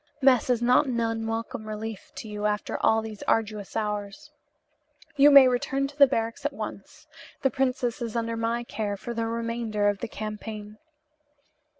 Mess 0.19 0.49
is 0.49 0.63
not 0.63 0.87
an 0.87 0.99
unwelcome 0.99 1.67
relief 1.67 2.11
to 2.15 2.27
you 2.27 2.47
after 2.47 2.75
all 2.81 3.03
these 3.03 3.21
arduous 3.27 3.75
hours. 3.77 4.31
You 5.15 5.29
may 5.29 5.47
return 5.47 5.85
to 5.87 5.95
the 5.95 6.07
barracks 6.07 6.43
at 6.43 6.53
once. 6.53 7.05
The 7.43 7.51
princess 7.51 8.01
is 8.01 8.15
under 8.15 8.35
my 8.35 8.63
care 8.63 8.97
for 8.97 9.13
the 9.13 9.27
remainder 9.27 9.89
of 9.89 9.99
the 9.99 10.07
campaign." 10.07 10.79